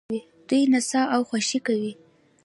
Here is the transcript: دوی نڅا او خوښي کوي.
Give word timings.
دوی 0.47 0.61
نڅا 0.71 1.01
او 1.13 1.21
خوښي 1.29 1.59
کوي. 1.67 1.91